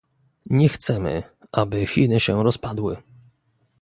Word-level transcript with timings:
Nie 0.49 0.69
chcemy, 0.69 1.23
aby 1.51 1.87
Chiny 1.87 2.19
się 2.19 2.43
rozpadły 2.43 2.97